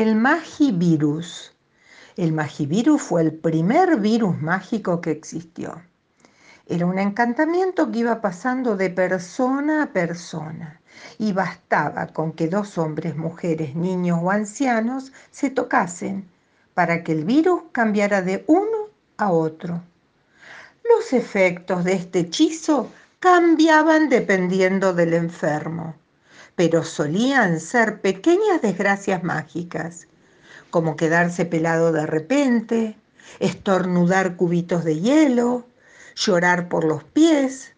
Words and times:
El 0.00 0.16
magivirus. 0.16 1.52
El 2.16 2.32
magivirus 2.32 3.02
fue 3.02 3.20
el 3.20 3.34
primer 3.34 3.98
virus 3.98 4.40
mágico 4.40 5.02
que 5.02 5.10
existió. 5.10 5.82
Era 6.66 6.86
un 6.86 6.98
encantamiento 6.98 7.92
que 7.92 7.98
iba 7.98 8.22
pasando 8.22 8.78
de 8.78 8.88
persona 8.88 9.82
a 9.82 9.92
persona 9.92 10.80
y 11.18 11.34
bastaba 11.34 12.06
con 12.06 12.32
que 12.32 12.48
dos 12.48 12.78
hombres, 12.78 13.14
mujeres, 13.14 13.74
niños 13.74 14.20
o 14.22 14.30
ancianos 14.30 15.12
se 15.30 15.50
tocasen 15.50 16.26
para 16.72 17.04
que 17.04 17.12
el 17.12 17.26
virus 17.26 17.64
cambiara 17.70 18.22
de 18.22 18.42
uno 18.46 18.88
a 19.18 19.30
otro. 19.30 19.82
Los 20.82 21.12
efectos 21.12 21.84
de 21.84 21.92
este 21.92 22.20
hechizo 22.20 22.90
cambiaban 23.18 24.08
dependiendo 24.08 24.94
del 24.94 25.12
enfermo, 25.12 25.94
pero 26.60 26.84
solían 26.84 27.58
ser 27.58 28.02
pequeñas 28.02 28.60
desgracias 28.60 29.24
mágicas, 29.24 30.08
como 30.68 30.94
quedarse 30.94 31.46
pelado 31.46 31.90
de 31.90 32.04
repente, 32.04 32.98
estornudar 33.38 34.36
cubitos 34.36 34.84
de 34.84 35.00
hielo, 35.00 35.64
llorar 36.14 36.68
por 36.68 36.84
los 36.84 37.02
pies 37.02 37.72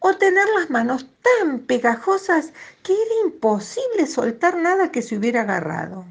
o 0.00 0.16
tener 0.16 0.44
las 0.58 0.70
manos 0.70 1.06
tan 1.22 1.60
pegajosas 1.60 2.52
que 2.82 2.94
era 2.94 3.26
imposible 3.26 4.08
soltar 4.08 4.56
nada 4.56 4.90
que 4.90 5.02
se 5.02 5.16
hubiera 5.16 5.42
agarrado. 5.42 6.04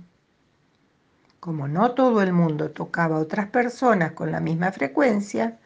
Como 1.42 1.68
no 1.68 1.96
todo 1.96 2.22
el 2.22 2.32
mundo 2.32 2.72
tocaba 2.72 3.18
a 3.18 3.20
otras 3.20 3.48
personas 3.48 4.14
con 4.14 4.32
la 4.32 4.40
misma 4.40 4.72
frecuencia, 4.72 5.60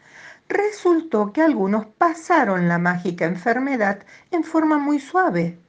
resultó 0.47 1.31
que 1.31 1.43
algunos 1.43 1.85
pasaron 1.85 2.67
la 2.67 2.79
mágica 2.79 3.25
enfermedad 3.25 3.99
en 4.31 4.43
forma 4.43 4.79
muy 4.79 4.99
suave, 4.99 5.59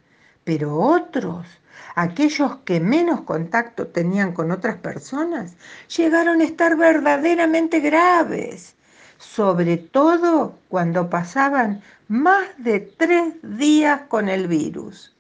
pero 0.45 0.77
otros, 0.77 1.47
aquellos 1.95 2.57
que 2.65 2.81
menos 2.81 3.23
contacto 3.23 3.87
tenían 3.89 4.33
con 4.33 4.51
otras 4.51 4.77
personas, 4.77 5.55
llegaron 5.97 6.41
a 6.41 6.45
estar 6.45 6.77
verdaderamente 6.77 7.81
graves 7.81 8.75
sobre 9.21 9.77
todo 9.77 10.59
cuando 10.69 11.11
pasaban 11.11 11.83
más 12.09 12.49
de 12.57 12.81
tres 12.81 13.35
días 13.43 14.03
con 14.09 14.29
el 14.31 14.49
virus. 14.49 15.15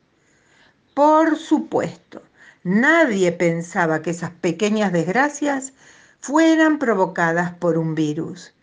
Por 0.94 1.36
supuesto, 1.36 2.22
nadie 2.64 3.30
pensaba 3.30 4.00
que 4.00 4.10
esas 4.10 4.30
pequeñas 4.30 4.92
desgracias 4.92 5.74
fueran 6.18 6.78
provocadas 6.78 7.52
por 7.52 7.76
un 7.76 7.94
virus. 7.94 8.54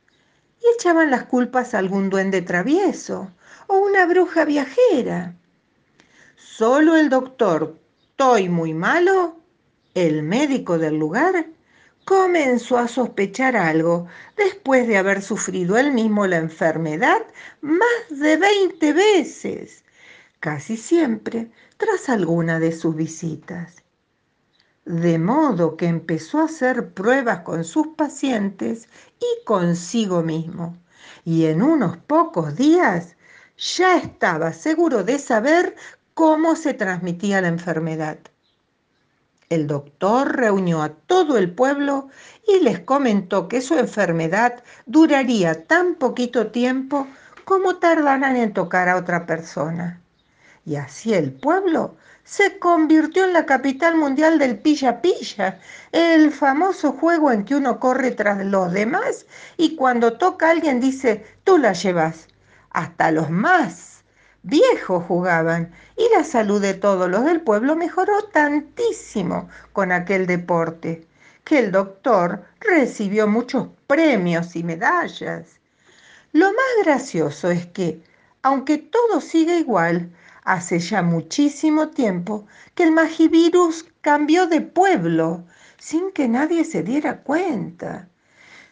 Y 0.59 0.66
echaban 0.75 1.11
las 1.11 1.25
culpas 1.25 1.73
a 1.73 1.80
algún 1.80 2.09
duende 2.09 2.41
travieso 2.41 3.31
o 3.67 3.78
una 3.78 4.08
bruja 4.08 4.44
viajera. 4.44 5.35
Solo 6.38 6.95
el 6.95 7.09
doctor 7.09 7.80
Toy 8.16 8.47
muy 8.47 8.71
malo, 8.71 9.38
el 9.95 10.21
médico 10.21 10.77
del 10.77 10.95
lugar, 10.95 11.47
comenzó 12.05 12.77
a 12.77 12.88
sospechar 12.88 13.57
algo 13.57 14.05
después 14.35 14.88
de 14.88 14.97
haber 14.97 15.23
sufrido 15.23 15.79
él 15.79 15.91
mismo 15.91 16.27
la 16.27 16.38
enfermedad 16.38 17.25
más 17.61 17.81
de 18.11 18.38
20 18.38 18.94
veces, 18.94 19.83
casi 20.39 20.77
siempre 20.77 21.49
tras 21.77 22.07
alguna 22.07 22.59
de 22.59 22.72
sus 22.72 22.95
visitas. 22.95 23.83
De 24.85 25.17
modo 25.17 25.75
que 25.75 25.88
empezó 25.88 26.41
a 26.41 26.45
hacer 26.45 26.94
pruebas 26.94 27.39
con 27.39 27.63
sus 27.63 27.88
pacientes 27.88 28.88
y 29.19 29.44
consigo 29.44 30.22
mismo, 30.22 30.77
y 31.25 31.45
en 31.45 31.63
unos 31.63 31.97
pocos 31.97 32.55
días 32.55 33.17
ya 33.57 33.97
estaba 33.97 34.53
seguro 34.53 35.03
de 35.03 35.17
saber 35.17 35.75
cómo 36.17 36.55
se 36.55 36.73
transmitía 36.73 37.41
la 37.41 37.47
enfermedad. 37.47 38.17
El 39.51 39.67
doctor 39.67 40.35
reunió 40.35 40.81
a 40.81 40.89
todo 40.89 41.37
el 41.37 41.51
pueblo 41.53 42.09
y 42.47 42.59
les 42.61 42.79
comentó 42.79 43.47
que 43.47 43.61
su 43.61 43.78
enfermedad 43.78 44.63
duraría 44.88 45.67
tan 45.67 45.94
poquito 45.94 46.47
tiempo 46.47 47.07
como 47.45 47.75
tardaran 47.75 48.35
en 48.35 48.51
tocar 48.51 48.89
a 48.89 48.95
otra 48.95 49.27
persona. 49.27 50.01
Y 50.66 50.77
así 50.77 51.13
el 51.13 51.33
pueblo 51.33 51.97
se 52.23 52.57
convirtió 52.57 53.23
en 53.23 53.33
la 53.33 53.45
capital 53.45 53.95
mundial 53.95 54.39
del 54.39 54.57
pilla 54.57 55.03
pilla, 55.03 55.59
el 55.91 56.31
famoso 56.31 56.94
juego 56.94 57.31
en 57.31 57.45
que 57.45 57.56
uno 57.56 57.79
corre 57.79 58.09
tras 58.09 58.44
los 58.44 58.72
demás 58.72 59.27
y 59.56 59.75
cuando 59.75 60.17
toca 60.17 60.47
a 60.47 60.51
alguien 60.51 60.79
dice, 60.79 61.23
tú 61.44 61.59
la 61.59 61.73
llevas. 61.73 62.27
Hasta 62.72 63.11
los 63.11 63.29
más 63.29 63.97
viejos 64.47 65.03
jugaban 65.06 65.72
y 65.97 66.08
la 66.16 66.24
salud 66.24 66.62
de 66.62 66.74
todos 66.74 67.09
los 67.09 67.25
del 67.25 67.41
pueblo 67.41 67.75
mejoró 67.75 68.24
tantísimo 68.24 69.50
con 69.74 69.91
aquel 69.91 70.25
deporte 70.25 71.06
que 71.44 71.59
el 71.59 71.72
doctor 71.72 72.44
recibió 72.59 73.28
muchos 73.28 73.68
premios 73.88 74.56
y 74.56 74.63
medallas. 74.63 75.59
Lo 76.31 76.47
más 76.47 76.84
gracioso 76.84 77.52
es 77.52 77.66
que, 77.68 78.02
aunque 78.41 78.78
todo 78.78 79.22
sigue 79.22 79.59
igual, 79.59 80.12
hace 80.44 80.80
ya 80.80 81.02
muchísimo 81.02 81.90
tiempo 81.90 82.47
que 82.74 82.84
el 82.84 82.91
magivirus 82.91 83.86
cambió 84.02 84.47
de 84.47 84.62
pueblo 84.62 85.44
sin 85.78 86.12
que 86.12 86.28
nadie 86.28 86.63
se 86.63 86.84
diera 86.84 87.22
cuenta. 87.22 88.07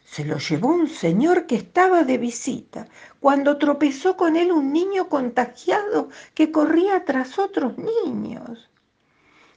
Se 0.05 0.23
lo 0.23 0.37
llevó 0.37 0.69
un 0.69 0.87
señor 0.87 1.45
que 1.45 1.55
estaba 1.55 2.03
de 2.03 2.17
visita, 2.17 2.87
cuando 3.19 3.57
tropezó 3.57 4.15
con 4.15 4.35
él 4.35 4.51
un 4.51 4.71
niño 4.71 5.09
contagiado 5.09 6.09
que 6.33 6.51
corría 6.51 7.03
tras 7.03 7.37
otros 7.39 7.73
niños. 7.77 8.69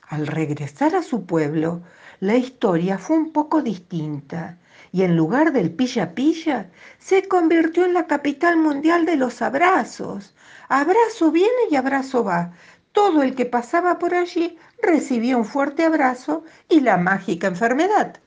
Al 0.08 0.26
regresar 0.26 0.96
a 0.96 1.02
su 1.02 1.26
pueblo, 1.26 1.82
la 2.18 2.36
historia 2.36 2.98
fue 2.98 3.16
un 3.16 3.32
poco 3.32 3.62
distinta 3.62 4.58
y 4.90 5.02
en 5.02 5.16
lugar 5.16 5.52
del 5.52 5.70
pilla 5.70 6.14
pilla, 6.14 6.70
se 6.98 7.28
convirtió 7.28 7.84
en 7.84 7.92
la 7.92 8.06
capital 8.06 8.56
mundial 8.56 9.04
de 9.04 9.16
los 9.16 9.42
abrazos. 9.42 10.34
Abrazo 10.68 11.30
viene 11.30 11.68
y 11.70 11.76
abrazo 11.76 12.24
va. 12.24 12.52
Todo 12.92 13.22
el 13.22 13.34
que 13.34 13.44
pasaba 13.44 13.98
por 13.98 14.14
allí 14.14 14.58
recibía 14.82 15.36
un 15.36 15.44
fuerte 15.44 15.84
abrazo 15.84 16.42
y 16.68 16.80
la 16.80 16.96
mágica 16.96 17.48
enfermedad. 17.48 18.18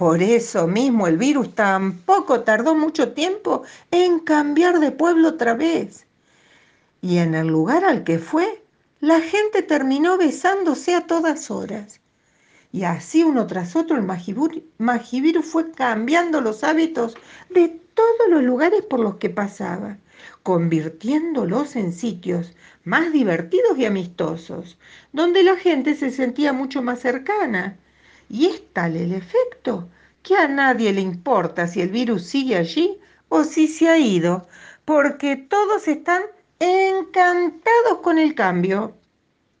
Por 0.00 0.22
eso 0.22 0.66
mismo 0.66 1.08
el 1.08 1.18
virus 1.18 1.54
tampoco 1.54 2.40
tardó 2.40 2.74
mucho 2.74 3.12
tiempo 3.12 3.64
en 3.90 4.20
cambiar 4.20 4.80
de 4.80 4.92
pueblo 4.92 5.28
otra 5.28 5.52
vez. 5.52 6.06
Y 7.02 7.18
en 7.18 7.34
el 7.34 7.48
lugar 7.48 7.84
al 7.84 8.02
que 8.02 8.18
fue, 8.18 8.64
la 9.00 9.20
gente 9.20 9.60
terminó 9.60 10.16
besándose 10.16 10.94
a 10.94 11.06
todas 11.06 11.50
horas. 11.50 12.00
Y 12.72 12.84
así 12.84 13.24
uno 13.24 13.46
tras 13.46 13.76
otro 13.76 13.98
el 13.98 14.02
magivirus 14.78 15.44
fue 15.44 15.70
cambiando 15.70 16.40
los 16.40 16.64
hábitos 16.64 17.14
de 17.50 17.68
todos 17.92 18.30
los 18.30 18.42
lugares 18.42 18.80
por 18.80 19.00
los 19.00 19.16
que 19.16 19.28
pasaba, 19.28 19.98
convirtiéndolos 20.42 21.76
en 21.76 21.92
sitios 21.92 22.56
más 22.84 23.12
divertidos 23.12 23.76
y 23.76 23.84
amistosos, 23.84 24.78
donde 25.12 25.42
la 25.42 25.56
gente 25.56 25.94
se 25.94 26.10
sentía 26.10 26.54
mucho 26.54 26.80
más 26.80 27.00
cercana 27.00 27.76
y 28.30 28.46
es 28.46 28.72
tal 28.72 28.96
el 28.96 29.12
efecto 29.12 29.90
que 30.22 30.36
a 30.36 30.46
nadie 30.48 30.92
le 30.92 31.00
importa 31.00 31.66
si 31.66 31.80
el 31.82 31.90
virus 31.90 32.24
sigue 32.26 32.56
allí 32.56 32.98
o 33.28 33.44
si 33.44 33.66
se 33.68 33.88
ha 33.88 33.98
ido, 33.98 34.46
porque 34.84 35.36
todos 35.36 35.88
están 35.88 36.22
encantados 36.60 37.98
con 38.02 38.18
el 38.18 38.34
cambio. 38.34 38.96